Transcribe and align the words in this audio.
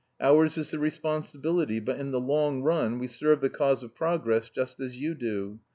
Ours 0.19 0.57
is 0.57 0.71
the 0.71 0.79
responsibility, 0.79 1.79
but 1.79 1.99
in 1.99 2.09
the 2.09 2.19
long 2.19 2.63
run 2.63 2.97
we 2.97 3.05
serve 3.05 3.39
the 3.39 3.51
cause 3.51 3.83
of 3.83 3.93
progress 3.93 4.49
just 4.49 4.79
as 4.79 4.95
you 4.95 5.13
do. 5.13 5.59